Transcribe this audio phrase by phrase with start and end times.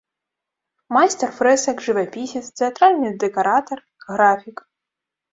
[0.95, 3.79] Майстар фрэсак, жывапісец, тэатральны дэкаратар,
[4.13, 4.57] графік.